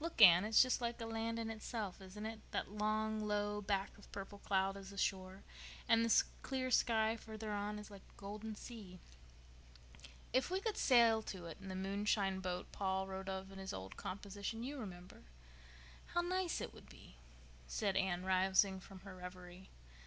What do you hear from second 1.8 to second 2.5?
isn't it?